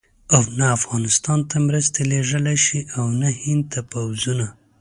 [0.33, 4.45] او نه افغانستان ته مرستې لېږلای شي او نه هند ته پوځونه.